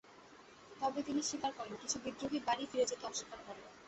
তবে 0.71 0.99
তিনি 1.07 1.21
স্বীকার 1.23 1.51
করেন, 1.57 1.73
কিছু 1.81 1.97
বিদ্রোহী 2.03 2.39
বাড়ি 2.47 2.63
ফিরে 2.71 2.85
যেতে 2.85 3.03
অস্বীকার 3.07 3.39
করে। 3.45 3.61